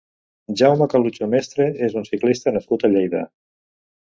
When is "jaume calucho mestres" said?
0.61-1.77